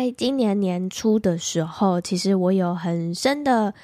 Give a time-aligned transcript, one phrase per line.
[0.00, 3.74] 在今年年初的时候，其实我有很深的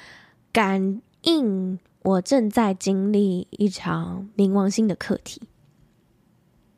[0.51, 5.43] 感应，我正在经历一场冥王星的课题。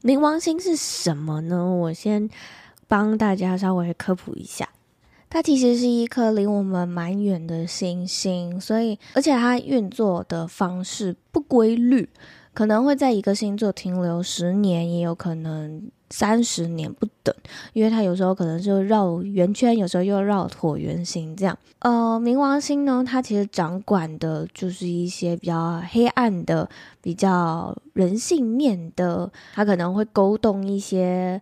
[0.02, 1.64] 冥王星是什么呢？
[1.74, 2.30] 我先
[2.90, 4.68] 帮大家稍微科普一下，
[5.30, 12.10] 它其实是一颗离我们蛮远的星星，所以而且它运作的方式不规律，
[12.60, 15.90] 可能会在一个星座停留十年，也有可能。
[16.10, 17.34] 三十年不等，
[17.72, 21.56] 因为它有时候可能就绕圆圈，有时候又绕椭圆形这样。
[21.78, 26.68] 呃，冥王星呢，它其实掌管的就是一些比较黑暗的、
[27.00, 31.40] 比较人性面的，它可能会勾动一些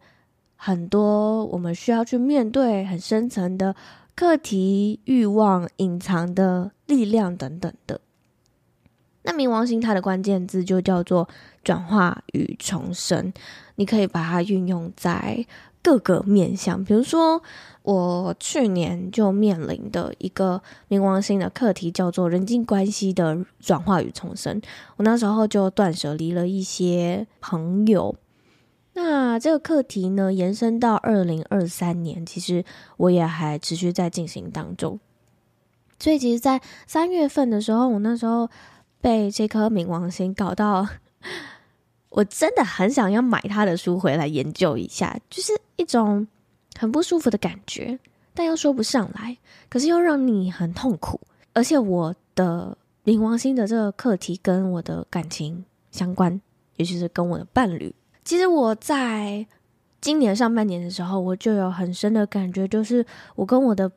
[0.58, 3.74] 很多我们需要去面对很深层的
[4.16, 8.02] 课题、欲望、隐藏的力量等等的。
[9.30, 11.28] 那冥王星它的关键字就叫做
[11.62, 13.34] 转化与重生，
[13.76, 15.46] 你可以把它运用在
[15.84, 16.82] 各个面向。
[16.82, 17.44] 比如说，
[17.84, 24.62] 我去年就面临的一个冥王星的课题叫做人际关系的转化与重生。
[24.96, 28.16] 我那时候就断舍离了一些朋友。
[28.94, 32.64] 那这个课题呢，延伸到二零二三年，其实
[32.96, 34.98] 我也还持续在进行当中。
[36.00, 38.50] 所以，其实，在三月份的时候，我那时候。
[39.02, 40.88] 被这颗冥王星搞到，
[42.10, 46.28] 我真的很想要买他的书回来研究一下，就是一种
[46.78, 48.00] 很不舒服的感觉，
[48.34, 49.38] 但又说不上来，
[49.70, 51.20] 可是又让你很痛苦。
[51.54, 56.40] 而且我的冥王星的这个课题跟我的感情相关，
[56.76, 57.94] 尤其是跟我的伴侣。
[58.24, 59.46] 其实我在
[60.02, 63.92] 今年上半年的时候，我就有很深的感觉，就是我跟我的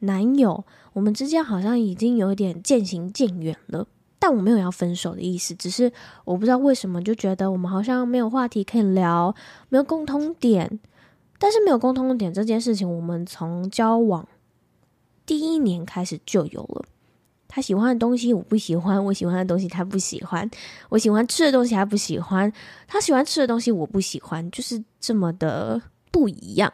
[0.00, 3.86] 男友，我们之间好像已经有一点渐行渐远了。
[4.22, 5.90] 但我没有要分手的意思，只是
[6.24, 9.34] 我不知道为什么就觉得我们好像没有话题可以聊，
[9.68, 10.78] 没有共通点。
[11.40, 14.28] 但是没有共通点这件事情，我们从交往
[15.26, 16.84] 第一年开始就有了。
[17.48, 20.48] 他喜欢的东西我不喜欢，我喜欢的东西他不喜欢，
[20.90, 22.52] 我喜欢吃的东西他不喜欢，
[22.86, 25.82] 他喜欢吃的东西我不喜欢，就是这么的
[26.12, 26.72] 不一样。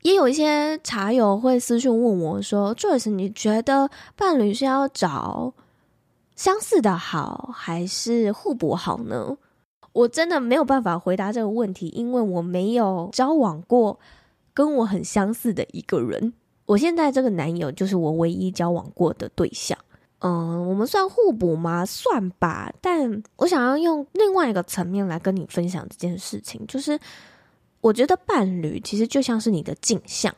[0.00, 5.52] 也有一些茶友会私信问我说：“Joyce，你觉得伴侣是要找？”
[6.36, 9.36] 相似的好还是互补好呢？
[9.92, 13.98] 我真的没有办法回答这个问题，因为我没有交往过
[14.52, 16.34] 跟我很相似的一个人。
[16.66, 19.78] 我现在这个男友就是我唯一交往过的对象。
[20.18, 21.86] 嗯，我们算互补吗？
[21.86, 22.70] 算吧。
[22.82, 27.00] 但我想要用另外一个层面来跟你分享这件事情，就是
[27.80, 30.34] 我觉得伴侣其实就像是你的镜像，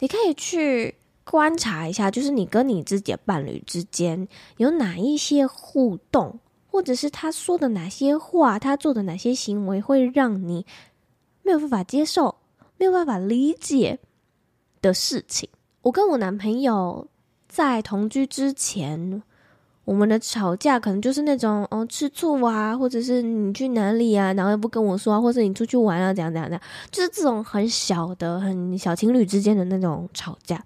[0.00, 0.94] 你可以去。
[1.28, 4.28] 观察一下，就是你跟你自己的伴侣之间
[4.58, 6.38] 有哪一些互动，
[6.70, 10.64] 或者是他说的哪些话，他做的哪些行为，会让你
[11.42, 12.36] 没有办法接受、
[12.78, 13.98] 没有办法理解
[14.80, 15.48] 的事情。
[15.82, 17.08] 我跟我男朋友
[17.48, 19.20] 在同居之前，
[19.84, 30.64] 我们的吵架可能就是那种哦，吃醋啊，或者是你去哪里啊，然后又不跟我说啊，或者你出去玩啊，怎样怎样怎样，就是这种很小的、很小情侣之间的那种吵架。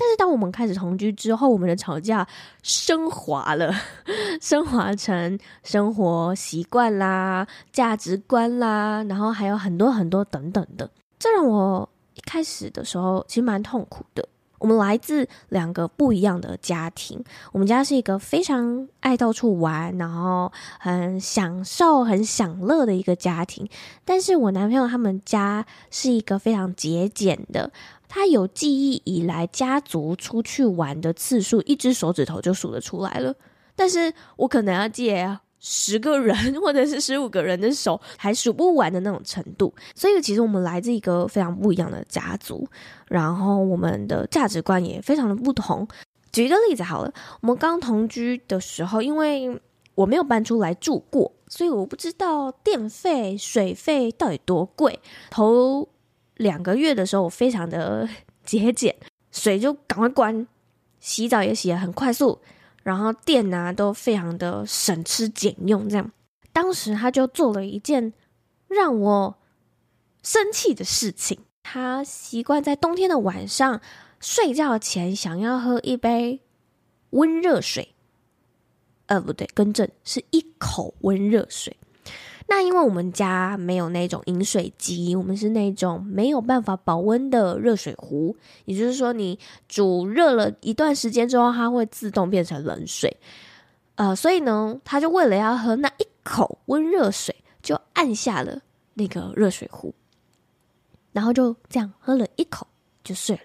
[0.00, 2.24] 但是当我们开始同居之后，我们的吵架
[2.62, 3.74] 升华了，
[4.40, 10.88] 升华成生活习惯啦、价值观啦，然后还有很多很多等等的。
[11.18, 14.26] 这让我一开始的时候其实蛮痛苦的。
[14.60, 20.50] 我们来自两个不一样的家庭，我们家是一个非常爱到处玩，然后
[20.80, 23.68] 很享受、很享乐的一个家庭。
[24.04, 27.70] 但是我男朋友他们家是一个非常节俭的。
[28.08, 33.34] 他有记忆以来，家族出去玩的次数，一只手指头就数得出来了。
[33.76, 39.72] 但是我可能要借十个人或者是十五个人的手，还数不完的那种程度。
[39.94, 42.66] 所以其实我们来自一个非常不一样的家族，
[43.08, 45.86] 然后我们的价值观也非常的不同。
[46.32, 49.60] 举一个例子好了，我们刚同居的时候，因为
[49.94, 55.00] 我没有搬出来住过，所以我不知道电费、水费到底多贵。
[55.30, 55.88] 头
[56.38, 58.08] 两个月的时候，我非常的
[58.42, 58.96] 节俭，
[59.30, 60.46] 水就赶快关，
[60.98, 62.40] 洗澡也洗得很快速，
[62.82, 65.88] 然后电啊都非常的省吃俭用。
[65.88, 66.10] 这样，
[66.52, 68.12] 当时他就做了一件
[68.66, 69.38] 让我
[70.22, 71.40] 生气的事情。
[71.62, 73.82] 他习惯在冬天的晚上
[74.20, 76.40] 睡觉前想要喝一杯
[77.10, 77.94] 温热水，
[79.06, 81.76] 呃，不对，更正，是一口温热水。
[82.50, 88.34] 那因为我们家没有那种饮水机，我们是那种没有办法保温的热水壶，
[88.64, 93.14] 也就是说，你煮热了一段时间之后，它会自动变成冷水。
[93.96, 98.62] 呃，所以呢，他就为了要喝那一口温热水，就按下了
[98.94, 99.94] 那个热水壶，
[101.12, 102.66] 然后就这样喝了一口
[103.04, 103.42] 就睡了。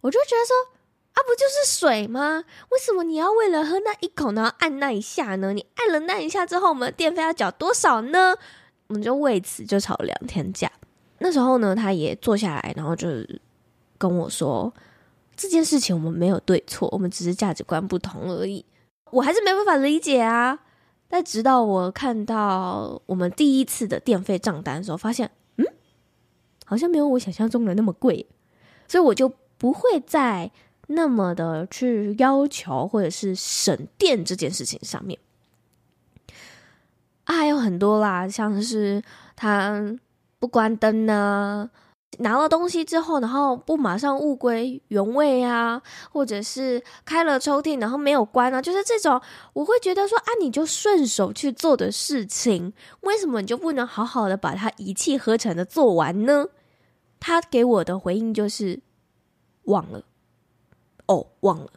[0.00, 0.79] 我就觉得说。
[1.12, 2.44] 啊、不就是水吗？
[2.70, 5.52] 为什么你要为了喝那一口，然后按那一下呢？
[5.52, 8.34] 你按了那一下之后，我们的电费要缴多少呢？
[8.86, 10.70] 我们就为此就吵了两天架。
[11.18, 13.08] 那时候呢，他也坐下来，然后就
[13.98, 14.72] 跟我说，
[15.36, 18.64] 这件事情我们没有对错，我们只是价值观不同而已。
[19.10, 20.58] 我还是没办法理解啊。
[21.06, 25.66] 但直到我看到我们第一次的电费账单的时候，发现，嗯，
[26.64, 28.26] 好像没有我想象中的那么贵，
[28.88, 30.50] 所以我就不会再。
[30.92, 35.18] 那么的去要求或者是省电这件事情上面，
[37.24, 39.00] 啊，还有很多啦，像是
[39.36, 39.96] 他
[40.40, 41.70] 不关灯呢，
[42.18, 49.20] 拿了东西之后，然后不马上物归原位啊，或者是开了抽屉然后没有关啊，就是这种，
[49.52, 52.72] 我会觉得说啊，你就顺手去做的事情，
[53.02, 56.46] 为什么你就不能好好的把它一气呵成的做完呢？
[57.20, 58.80] 他给我的回应就是
[59.64, 60.02] 忘了。
[61.10, 61.70] 哦，忘了，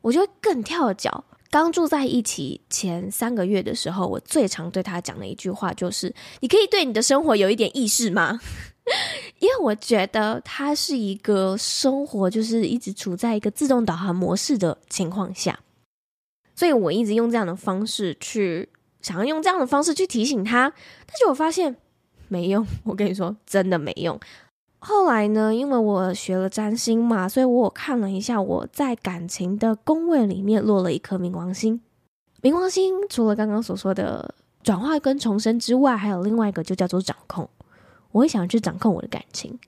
[0.00, 1.24] 我就更跳脚。
[1.50, 8.40] 刚住在一起前三个月的时候，我最常对他讲的一句话就是：“你可以对你的生活有一点意识吗？”
[9.38, 15.58] 因为我觉得他是一个生活就是一直处在一个自动导航模式的情况下，
[16.54, 18.66] 所以我一直用这样的方式去
[19.02, 20.72] 想要用这样的方式去提醒他，
[21.06, 21.76] 但是我发现
[22.28, 22.66] 没用。
[22.84, 24.18] 我跟你说，真的没用。
[24.80, 31.80] 后来呢，因为我学了占星嘛，所以我看了一下我在感情的宫位里面落了一颗冥王星。
[32.40, 37.48] 冥王星除了刚刚所说的转化跟重生之外，还有另外一个就叫做掌控。
[38.12, 39.58] 我会想要去掌控我的感情，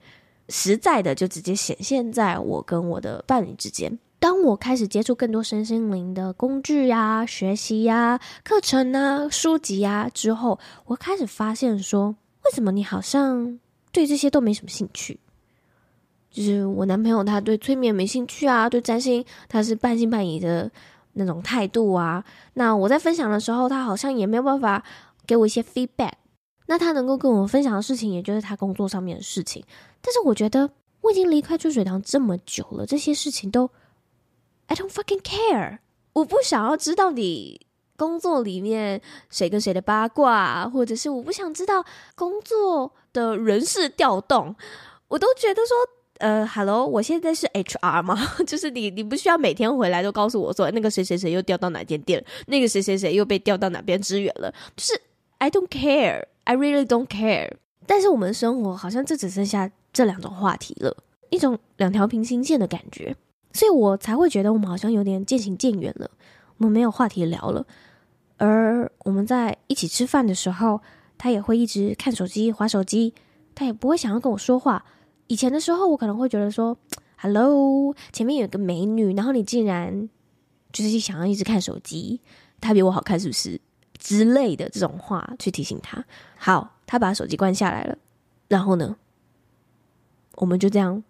[0.49, 3.99] 实在的就直接显现在我跟我的伴侣之间。
[4.19, 12.15] 当我开始接触更多身心灵的工具呀、学习呀、课程啊、书籍呀之后，我开始发现说，
[12.45, 13.59] 为什么你好像
[13.92, 15.19] 对这些都没什么兴趣，
[16.31, 20.70] 就是我男朋友他对催眠没兴趣啊，对占星他是半信半疑的
[21.14, 22.25] 那种态度啊。
[22.54, 24.84] 那我在分享的时候，他好像也没有办法
[25.26, 26.12] 给我一些 feedback。
[26.66, 29.64] 那他能够跟我分享的事情，也就是他工作上面的事情。
[30.00, 30.70] 但是我觉得
[31.00, 33.70] 我已经离开春水堂这么久了，这些事情都
[34.66, 35.78] I don't fucking care。
[36.12, 37.66] 我不想要知道你。
[37.96, 41.84] 工作里面谁跟谁的八卦，或者是我不想知道
[42.14, 44.55] 工作的人事调动，
[45.09, 45.77] 我都觉得说，
[46.19, 48.17] 呃，Hello，我现在是 HR 吗？
[48.47, 54.53] 就是你，你不需要每天回来都告诉我说，那个谁谁谁又调到哪间店，那个谁谁谁又被调到哪边支援了。
[54.77, 55.01] 就是
[55.39, 57.53] I don't care，I really don't care。
[57.87, 60.97] 但是我们的生活好像就只剩下这两种话题了，
[61.31, 63.17] 一种两条平行线的感觉，
[63.52, 66.11] 所以我才会觉得我们好像有点渐行渐远了，
[66.59, 67.67] 我们没有话题聊了。
[68.37, 70.81] 而我们在一起吃饭的时候，
[71.21, 73.12] 他也会一直看手机、划手机，
[73.55, 74.83] 他也不会想要跟我说话。
[75.27, 76.75] 以前的时候，我可能会觉得说
[77.19, 80.09] ：“Hello，前面有个美女，然后你竟然
[80.73, 82.23] 就是想要一直看手机，
[82.59, 83.61] 她比我好看是不是？”
[84.00, 86.03] 之类的这种话去提醒他。
[86.39, 87.99] 好，他把手机关下来了，
[88.49, 88.97] 然后呢，
[90.37, 91.05] 我们就这样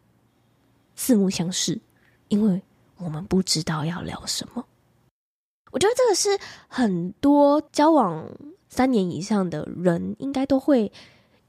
[0.97, 1.81] 四目相视，
[2.26, 2.61] 因为
[2.97, 4.67] 我们不知道要聊什么。
[5.71, 6.37] 我觉得这个是
[6.67, 8.29] 很多交往
[8.70, 10.90] 三年以上的人应该都会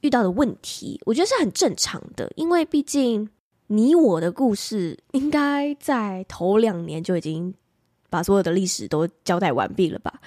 [0.01, 0.99] 遇到的问题。
[1.05, 3.29] 我觉得是很正常的，因为毕竟
[3.67, 7.53] 你我的故事应该在头两年就已经
[8.09, 10.19] 把所有的历史都交代完毕了吧。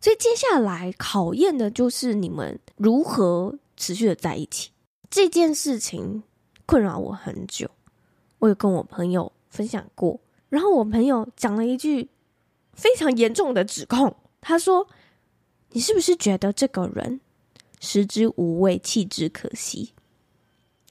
[0.00, 4.70] 所以接下来考验的就是你们如何持续的在一起。
[5.08, 6.24] 这件事情
[6.66, 7.70] 困扰我很久，
[8.40, 12.08] 我有跟我朋友分享过，然后我朋友讲了一句。
[12.74, 14.88] 非常严重的指控，他说
[15.72, 17.20] ：“你是不是觉得这个人
[17.80, 19.92] 食之无味，弃之可惜？”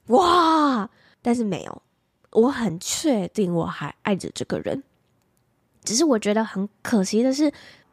[0.08, 0.90] 哇！
[1.22, 1.82] 但是没有，
[2.32, 4.82] 我很确定我还爱着这个人，
[5.84, 7.52] 只是我觉得很可惜的是，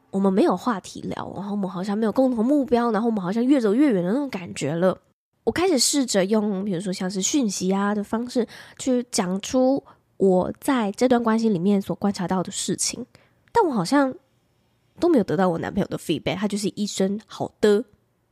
[0.09, 4.99] 我们没有话题聊，然后我们好像没有共同目标，然后我们好像越走越远的那种感觉了。
[5.43, 8.47] 我开始试着用，比如说像是讯息啊的方式，
[8.79, 9.83] 去讲出
[10.17, 13.05] 我在这段关系里面所观察到的事情。
[13.51, 14.13] 但我好像
[14.99, 17.83] 都没有得到我男朋友的 feedback，他就是一声好的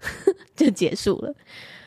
[0.55, 1.33] 就结束了。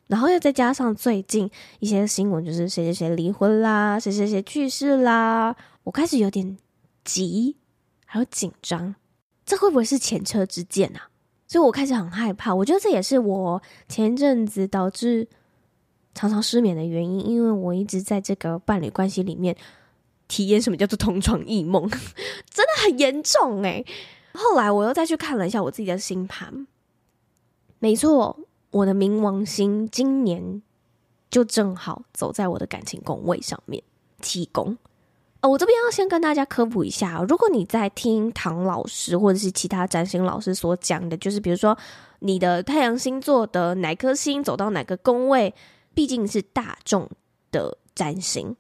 [0.07, 6.59] 然后又再加上最近一些新闻，就是谁谁谁离婚啦，谁谁谁去世啦，我开始有点
[7.05, 7.55] 急，
[8.05, 8.97] 还有紧张，
[9.47, 11.09] 这会不会是前车之鉴啊？
[11.47, 12.53] 所以我开始很害怕。
[12.53, 15.29] 我觉得这也是我前一阵子导致
[16.15, 19.57] 常常失眠的原因，因为我一直在这个伴侣关系里面
[20.27, 21.89] 体验什么叫做同床异梦，
[22.51, 23.87] 真的很严重诶。
[24.33, 26.67] 后来我又再去看了一下我自己的星盘，
[27.79, 28.39] 没错，
[28.71, 30.63] 我的冥王星今年
[31.31, 33.83] 就正好走在我的感情宫位上面，
[34.21, 34.77] 七宫。
[35.43, 41.77] 哦，我这边要先跟大家科普一下，如果你在听唐老师或者是其他占星老师所讲的，就是比如说
[42.19, 45.55] 你的太阳星座的哪颗星走到哪个宫位，
[45.95, 47.09] 毕竟是大众
[47.51, 48.55] 的占星，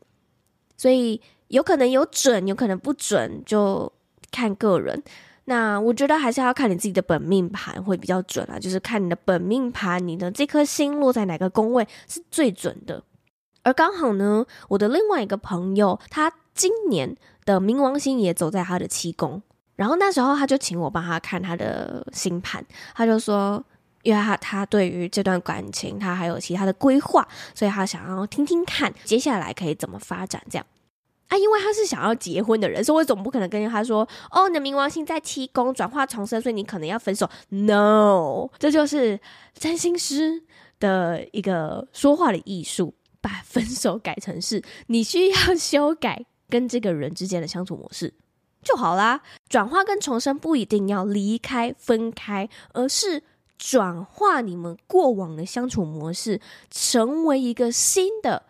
[0.76, 3.92] 所以有可能有准，有可能不准，就
[4.30, 5.02] 看个人。
[5.50, 13.02] 那我觉得还是要看你自己的本命盘会比较准啊，就是看你的本命盘，你的这颗星落在哪个宫位是最准的。
[13.64, 19.42] 而刚好呢，我的另外一个朋友，他今年的冥王星也走在他的七宫，
[19.74, 22.64] 然后那时候他就请我帮他看他的星盘，
[22.94, 23.60] 他就说，
[24.04, 27.26] 因为他他对于这段感情他还有其他的规划，
[27.56, 30.64] 所以他想要听听看接下来可以怎么发展这样。
[31.30, 39.20] 啊，因为他是想要结婚的人，所以我总不可能跟他说：“哦，你的冥王星在七宫转化重生，所以你可能要分手。” No，这就是
[39.54, 40.42] 占星师
[40.80, 48.12] 的一个说话的艺术，把分手改成是你需要修改跟这个人之间的相处模式
[48.64, 49.22] 就好啦。
[49.48, 53.22] 转化跟重生不一定要离开分开，而是
[53.56, 56.40] 转化你们过往的相处模式，
[56.72, 58.42] 成为一个新的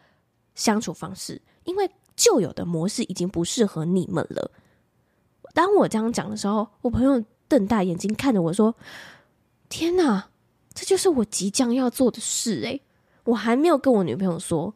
[0.54, 1.90] 相处方式，因为。
[2.20, 4.50] 旧有的模式已经不适合你们了。
[5.54, 8.74] 当我这样讲的时候，我朋友瞪大眼睛看着我说
[9.70, 10.28] ：“天哪，
[10.74, 12.82] 这就是我即将要做的事诶，
[13.24, 14.74] 我还没有跟我女朋友说，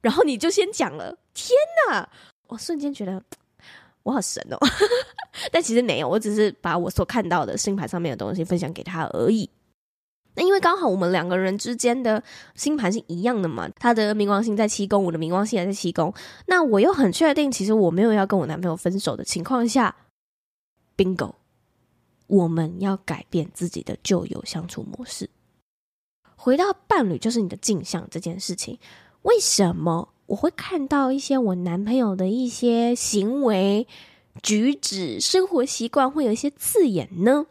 [0.00, 1.18] 然后你就先讲了。
[1.34, 1.54] 天
[1.90, 2.08] 哪，
[2.46, 3.22] 我瞬间觉得
[4.02, 4.56] 我好神哦！
[5.52, 9.50] 但其实没有，我只是把我所看到的星盘上面的东西分享给他而已。”
[10.34, 12.22] 那因为刚好我们两个人之间的
[12.54, 16.14] 星盘是一样的嘛，他的冥王星在七宫，我的冥王星也在七宫。
[16.46, 19.94] 那我又很确定，其实我没有要跟我男朋友分手的情况下
[20.96, 21.34] ，bingo，
[22.28, 25.28] 我们要改变自己的旧有相处模式，
[26.36, 28.78] 回到伴侣就是你的镜像这件事情。
[29.22, 33.86] 为什么我会看到一些我男朋友的一些行为
[34.42, 37.46] 举止、生活习惯会有一些刺眼呢？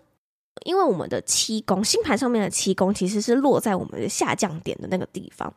[0.64, 5.54] 因为我们的七宫星盘上面的七宫其实是落在我们的下降点的那个地方，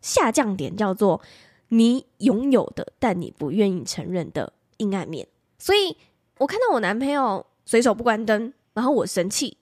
[0.00, 1.20] 下降点叫做
[1.68, 5.26] 你拥有的但你不愿意承认的阴暗面。
[5.58, 5.96] 所以
[6.38, 9.56] 我看到我男朋友随手不关灯，然后我生气，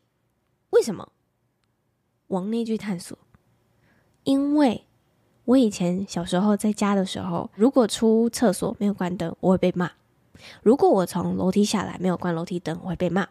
[0.70, 1.12] 为什么？
[2.28, 3.18] 往内去探索，
[4.22, 4.86] 因为
[5.44, 9.88] 我以前小时候在家的时候，如果出厕所没有关灯，我会被骂；
[10.62, 13.28] 如果我从楼梯下来没有关楼梯灯，我会被骂。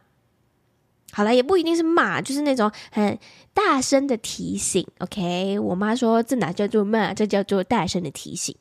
[1.11, 3.17] 好了，也不一定是骂，就是那种很
[3.53, 4.85] 大声的提醒。
[4.99, 8.55] OK，我妈说这哪叫做骂，这叫做大声的提醒。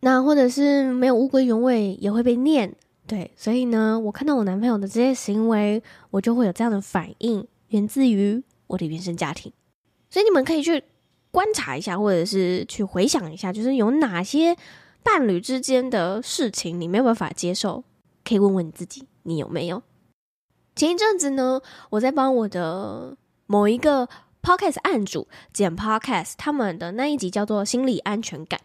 [0.00, 2.74] 那或者是没有物归原位，也会被念。
[3.06, 9.50] 对，所以呢，我看到我男朋友的这些行为，我就会有这样的反应，源自于我的原生家庭。
[10.10, 10.84] 所以你们可以去
[11.30, 14.54] 观察一下，或者是去回想一下，就是有哪些
[15.02, 17.82] 伴侣之间的事情你没有办法接受，
[18.22, 19.82] 可以问问你自己，你有没有？
[20.78, 23.16] 前一阵子呢，我在帮我的
[23.46, 24.08] 某一个
[24.40, 28.60] podcast 案主剪 podcast，他们的那一集叫做“心理安全感”。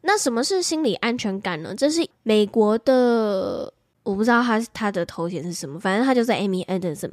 [0.00, 1.74] 那什么是心理安全感呢？
[1.76, 3.70] 这是美国的，
[4.02, 7.12] 我不知道他他的头衔是什么，反正他就是 Amy Anderson。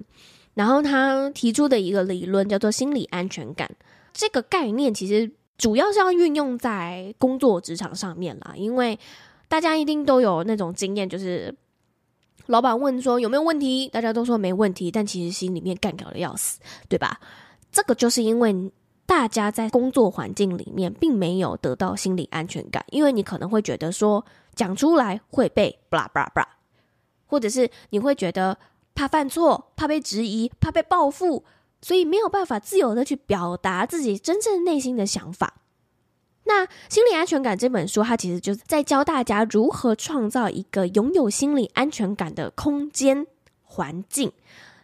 [0.53, 3.69] 然后他提出的一个理论叫做心理安全感。
[4.13, 8.97] 这个概念其实主要是要运用在工作职场上面啦，因为
[9.49, 11.53] 大家一定都有那种经验，就是。
[12.47, 17.19] 老板问说有没有问题，大家都说没问题，但其实心里面干搞的要死，对吧？
[17.71, 18.71] 这个就是因为
[19.05, 26.45] 大家在工作环境里面并没有得到心理安全感，因为你可能会觉得说讲出来会被 blah blah blah，
[27.25, 28.57] 或者是你会觉得
[28.93, 31.43] 怕犯错、怕被质疑、怕被报复，
[31.81, 35.61] 所以没有办法自由的去表达自己真正内心的想法。
[36.47, 43.25] 那《心理安全感》这本书，它其实就是在教大家如何创造一个拥有心理安全感的空间
[43.63, 44.31] 环境，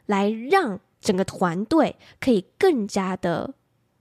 [0.08, 3.54] 来让整个团队可以更加的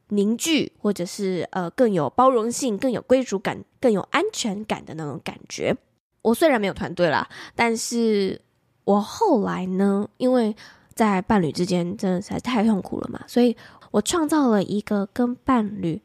[0.08, 5.76] 凝聚，或者是呃更有包容性、更有归属感、更有安全感的那种感觉。
[6.22, 8.40] 我虽然没有团队啦，但是
[8.84, 10.56] 我后来呢，因为
[10.94, 13.54] 在伴侣之间真的实在太痛苦了嘛，所以
[13.90, 16.00] 我创造了一个跟伴侣。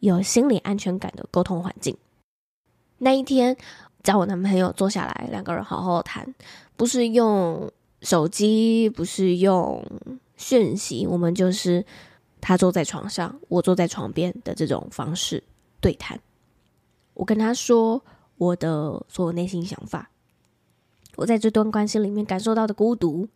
[0.00, 1.96] 有心理安全感的沟通环境。
[2.98, 3.56] 那一天
[4.02, 6.34] 找我男朋友坐下来，两个人好好谈，
[6.76, 9.84] 不是用手机，不是用
[10.36, 11.84] 讯息，我们就是
[12.40, 15.42] 他坐在床上，我坐在床边的这种方式
[15.80, 16.18] 对谈。
[17.14, 18.02] 我跟他说
[18.36, 20.10] 我的所有内心想法，
[21.16, 23.26] 我在这段关系里面感受到的孤独，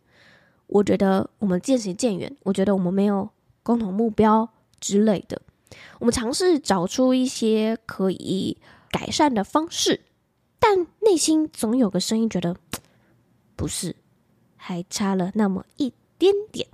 [0.67, 3.29] 我觉得我们渐行渐远，我觉得我们没有
[3.61, 4.47] 共同目标
[4.79, 5.41] 之类的。
[5.99, 8.57] 我们尝试找出一些可以
[8.89, 10.01] 改善的方式，
[10.59, 12.55] 但内心总有个声音觉得
[13.55, 13.95] 不是，
[14.55, 16.67] 还差了那么一点点。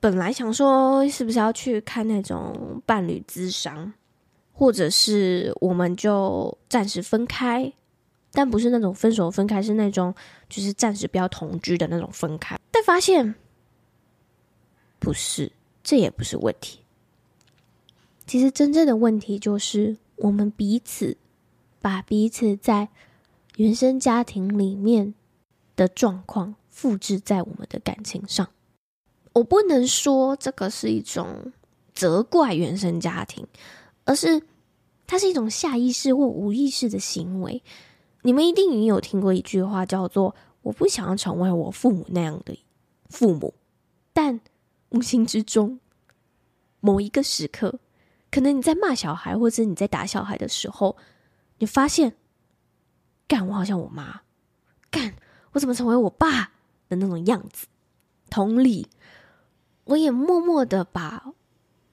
[0.00, 3.92] 本来想说是不是要去看那种伴侣咨商，
[4.52, 7.72] 或者是我们就暂时分开，
[8.30, 10.14] 但不是那种分手分开，是那种
[10.50, 12.58] 就是暂时不要同居的那种分开。
[12.70, 13.34] 但发现
[14.98, 15.50] 不是，
[15.82, 16.83] 这也不是问题。
[18.26, 21.16] 其实真正的问题就是我们彼此。
[21.80, 22.88] 把彼此在
[23.56, 25.12] 原生家庭里面
[25.76, 28.48] 的状况复制在我们的感情上，
[29.34, 31.52] 我不能说这个是一种
[31.92, 33.46] 责怪原生家庭，
[34.06, 34.40] 而是
[35.06, 37.62] 它是一种下意识或无意识的行为。
[38.22, 42.58] 你们一定也有听过一句话，叫做“我不想要成为我父母那样的
[43.10, 43.52] 父母”，
[44.14, 44.40] 但
[44.88, 45.78] 无形之中，
[46.80, 47.78] 某一个时刻，
[48.34, 50.96] 可能你在骂小孩，或者你在打小孩的时候。
[51.58, 52.16] 你发现，
[53.28, 54.22] 干，我好像我妈，
[54.90, 55.14] 干，
[55.52, 56.50] 我怎么成为我爸
[56.88, 57.68] 的那种样子？
[58.28, 58.88] 同理，
[59.84, 61.32] 我也默默的把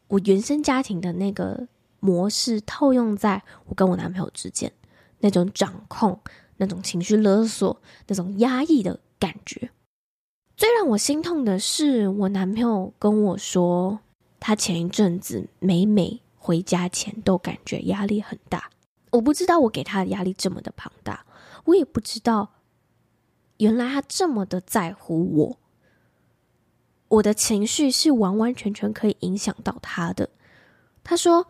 [0.08, 1.68] 我原生家庭的那个
[2.00, 4.74] 模式套用在我跟我男朋友之间，
[5.20, 6.20] 那种掌控、
[6.58, 9.70] 那种情绪勒索、那种压抑的感觉。
[10.58, 14.00] 最让我心痛的是，我男朋友跟我说，
[14.40, 16.20] 他前一阵子每每
[16.52, 18.72] 回家前都感觉压力很大。
[19.12, 21.26] 我不知道我给他的压力这么的庞大，
[21.64, 22.50] 我也不知道
[23.56, 25.58] 原来他这么的在乎我。
[27.08, 30.30] 我的情绪是完完全全可以影响到他的。
[31.06, 31.48] 他说，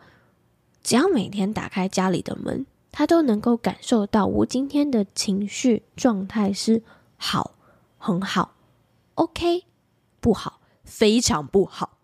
[0.84, 6.84] 只要每天打开家里的门，他都能够感受到我今天的情绪状态是
[7.16, 7.56] 好，
[7.98, 8.54] 很好
[9.14, 9.64] ，OK，
[10.20, 11.98] 不好，非常不好。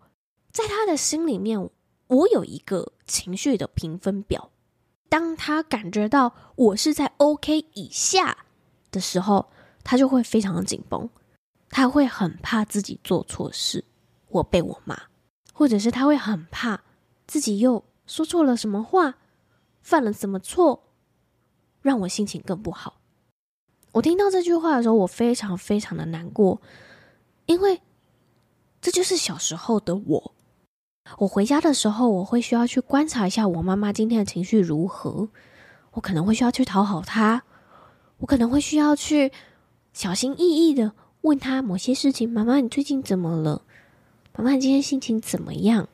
[0.51, 1.69] 在他的心里面，
[2.09, 4.51] 我有一个情绪的评分表。
[5.07, 8.45] 当他感觉到我是在 OK 以下
[8.91, 9.49] 的时候，
[9.83, 11.09] 他就会非常的紧绷，
[11.69, 13.83] 他会很怕自己做错事，
[14.27, 14.95] 我被我骂，
[15.51, 16.81] 或者是他会很怕
[17.25, 19.17] 自己又说错了什么话，
[19.81, 20.83] 犯了什么错，
[21.81, 23.01] 让我心情更不好。
[23.93, 26.61] 我听到这句话的时候，我非常非常的难过，
[27.47, 27.81] 因为
[28.79, 30.35] 这就是小时候的我。
[31.17, 35.27] 我回家的时候，我会需要去观察一下我妈妈今天的情绪如何。
[35.91, 37.41] 我可能会需要去讨好她，
[38.19, 39.31] 我可能会需要去
[39.91, 43.63] 小心翼翼的问她某些事情：“妈妈，你最近怎么了？
[44.37, 45.89] 妈妈，你今天心情怎么样？”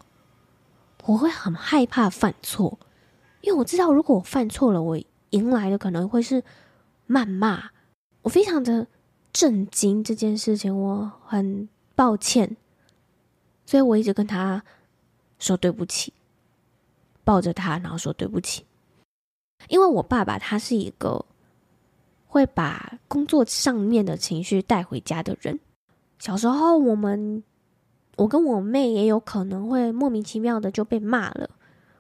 [1.06, 2.78] 我会很害怕犯错，
[3.42, 5.00] 因为我知道如果我犯错了，我
[5.30, 6.44] 迎来的可能会是
[7.08, 7.70] 谩骂。
[8.24, 8.88] 我非常的
[9.32, 12.58] 震惊这件事情，我很抱歉，
[13.66, 14.64] 所以我一直跟她。
[15.40, 16.14] 说对不起，
[17.24, 18.66] 抱着他，然后说对不起。
[19.70, 21.26] 因为我爸爸他是一个
[22.28, 25.60] 会把工作上面的情绪带回家的人。
[26.20, 27.44] 小时候，我们
[28.18, 31.50] 我跟我妹也有可能会莫名其妙的就被骂了，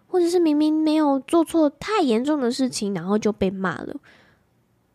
[0.07, 3.95] 或者是明明没有做错太严重的事情，然后就被骂了。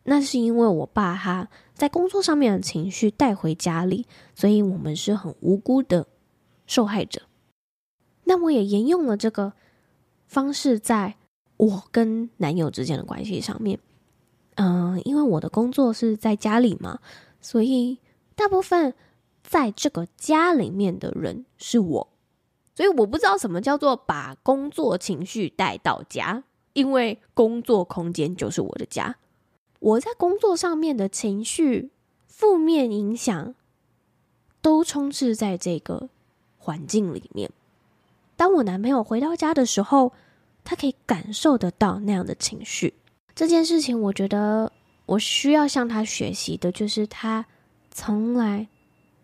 [0.03, 6.07] 那是因为我爸他在工作上面的情绪带回家里，所以我们是很无辜的
[6.65, 7.21] 受害者。
[8.31, 9.51] 但我也沿用了这个
[10.25, 11.17] 方式，在
[11.57, 13.77] 我跟男友之间的关系上面。
[14.55, 17.01] 嗯、因为我的工作是在家里嘛，
[17.41, 17.97] 所以
[18.33, 18.93] 大部分
[19.43, 22.07] 在这个家里面的人是我，
[22.73, 29.17] 所以我不知道什么叫做把工作情绪带到家，因为工作空间就是我的家。
[29.79, 31.91] 我在工作上面的情绪
[32.27, 33.53] 负面影响，
[34.61, 36.07] 都充斥在这个
[36.57, 37.51] 环境里面。
[38.41, 40.13] 当我男朋友回到家的时候，
[40.63, 42.95] 他可以感受得到那样的情绪。
[43.35, 44.71] 这件事情，我觉得
[45.05, 47.45] 我需要向他学习的，就是他
[47.91, 48.67] 从来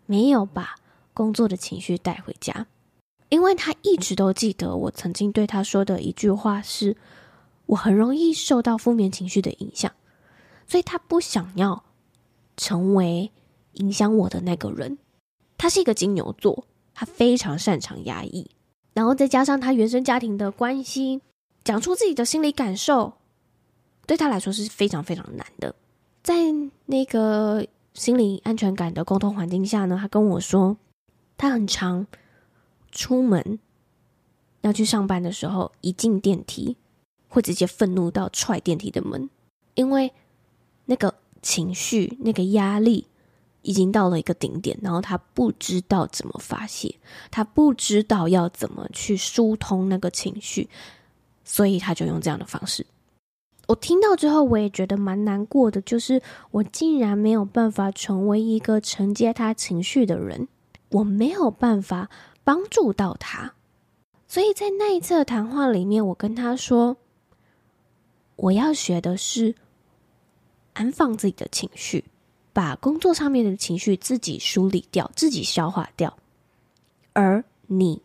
[0.06, 0.76] 没有把
[1.14, 2.68] 工作的情绪带回家，
[3.28, 6.96] 因为他一直都记得我曾经对他说的一句话是：
[7.66, 9.90] 我很容易受到负面情绪的影响，
[10.68, 11.82] 所以他不想要
[12.56, 13.32] 成为
[13.72, 14.96] 影响我的那个人。
[15.56, 18.48] 他是一个金牛座，他非常擅长压抑。
[18.98, 21.20] 然后再加上他原生家庭的关系，
[21.62, 23.12] 讲出自己的心理感受，
[24.08, 25.72] 对他来说是非常非常难的。
[26.20, 26.34] 在
[26.86, 30.76] 那个心理安全感的沟通环境下呢，他跟我说，
[31.36, 32.08] 他很常
[32.90, 33.60] 出门
[34.62, 36.76] 要去上班的时候，一进电梯
[37.28, 39.30] 会直接愤怒到踹电梯的门，
[39.74, 40.12] 因为
[40.86, 43.06] 那个情绪、那个压力
[43.68, 46.94] 已经到了一个顶点，然后他不知道怎么发泄，
[47.30, 50.70] 他不知道要怎么去疏通那个情绪，
[51.44, 52.86] 所以他就用这样的方式。
[53.66, 60.48] 我听到之后，我也觉得蛮难过的，就是我竟然没有办法成为一个承接他情绪的人，
[60.88, 62.08] 我没有办法
[62.42, 63.52] 帮助到他。
[64.26, 66.96] 所以在那一次的谈话里面，我跟他说，
[68.36, 69.54] 我要学的是
[70.72, 72.06] 安放自己的情绪，
[72.58, 76.18] 把工作上面的情绪自己梳理掉，自己消化掉，
[77.12, 78.02] 而你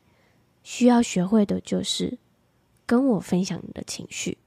[0.61, 2.19] 需要学会的就是
[2.85, 4.37] 跟我分享你的情绪。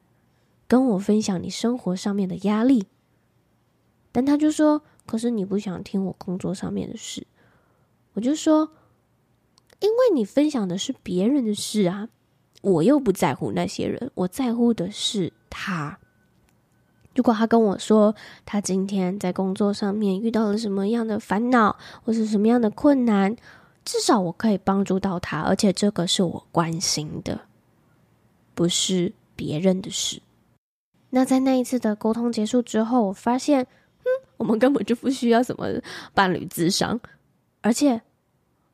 [0.68, 2.86] 跟我分享你生活上面的压力，
[4.12, 7.26] 但他就说：“可是你不想听我工作上面的事。”
[8.14, 8.70] 我就说
[9.82, 12.08] ：“因为你分享的是别人的事啊，
[12.62, 15.98] 我又不在乎那些人，我在乎的是他。
[17.16, 23.34] 如果他跟我说他今天在工作上面遇到了什么样的烦恼，或是什么样的困难，
[23.84, 27.40] 至少我可以帮助到他，而且这个是我关心的，
[28.54, 30.20] 不是别人的事。”
[31.10, 35.66] 那在那一次的沟通结束之后，我发现，嗯，我们根本就不需要什么
[36.12, 37.00] 伴侣智商，
[37.62, 38.02] 而且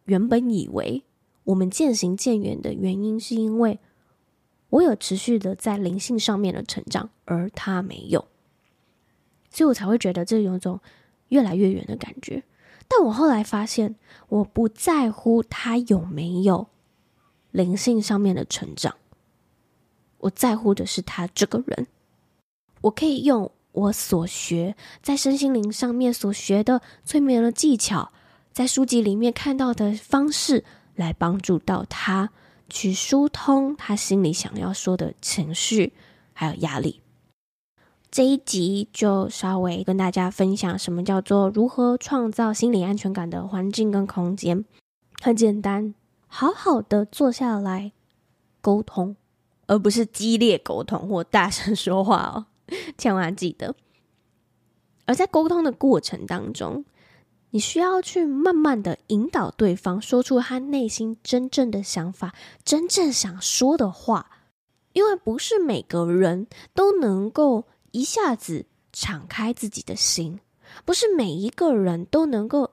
[0.07, 1.05] 原本以为
[1.45, 3.79] 我们渐行渐远的原因，是因为
[4.71, 8.27] 我有持续的在灵性上面的成长，而他没有，
[9.53, 10.81] 所以我才会觉得这有一种
[11.29, 12.43] 越来越远的感觉。
[12.89, 13.95] 但我后来发现，
[14.29, 16.67] 我不在乎他有没有
[17.51, 18.97] 灵性上面的成长，
[20.19, 21.87] 我在乎的是他这个人。
[22.83, 28.13] 我可以用我所学在身心灵上面所学的催眠的技巧，
[28.53, 30.65] 在书籍里面看到的方式，
[30.97, 32.31] 来帮助到他
[32.69, 35.93] 去疏通他心里想要说的情绪，
[36.35, 37.01] 还有压力。
[38.13, 44.67] 这一集就稍微跟大家分享什么叫做如何创造心理安全感的环境跟空间。
[45.23, 45.95] 很简单，
[46.27, 47.93] 好好的坐下来
[48.61, 49.17] 沟通，
[49.67, 52.45] 而不是激烈沟通或大声说话哦。
[52.99, 53.75] 千万记得，
[55.07, 56.85] 而在沟通的过程当中，
[57.49, 64.33] 你需要去慢慢的引导对方说出他内心真正的想法，真正想说的话。
[64.93, 70.41] 因为不是每个人都能够一下子敞开自己的心，
[70.85, 72.73] 不是每一个人都能够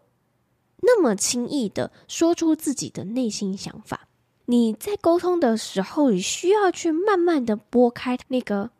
[0.81, 4.07] 那么轻易的说出自己的内心想法。
[4.45, 8.71] 你在沟通的时候，你需要去慢慢的拨开那个。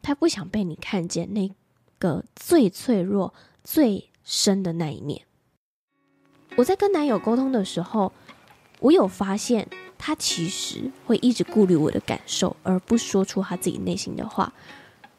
[0.00, 1.48] 他不想被你看见那
[1.98, 5.26] 个最脆弱、最深的那一面。
[6.56, 8.12] 我在跟男友沟通的时候，
[8.80, 9.68] 我有发现
[9.98, 14.52] 他其实会一直顾虑我的感受，而不说出他自己内心的话。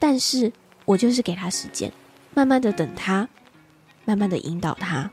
[0.03, 0.51] 但是
[0.83, 1.89] 我就是给他时间，
[2.33, 3.29] 慢慢的等他，
[4.03, 5.09] 慢慢的引导他，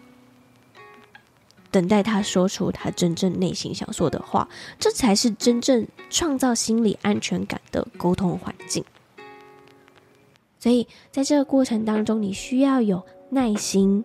[1.70, 4.48] 等待他说出他真正内心想说的话。
[4.80, 8.84] 这才是真正创造心理安全感的沟通环境。
[10.58, 14.04] 所以，在这个过程当中，你需要有耐心、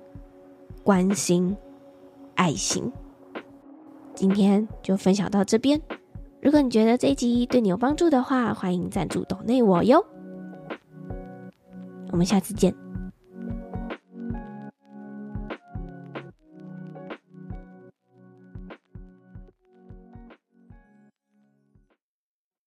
[0.84, 1.58] 关心、
[2.36, 2.94] 爱心。
[4.14, 5.82] 今天就分享到这边。
[6.44, 10.06] 如果你觉得这一集对你有帮助的话，欢迎赞助岛内我哟。
[12.12, 12.85] 我们下次见。